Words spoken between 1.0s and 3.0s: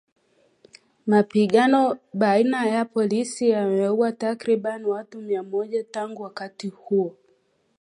Mapigano baina ya